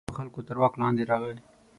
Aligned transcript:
د 0.01 0.03
ډېرو 0.05 0.17
خلکو 0.19 0.39
تر 0.47 0.55
واک 0.59 0.73
لاندې 0.81 1.03
راغی. 1.11 1.35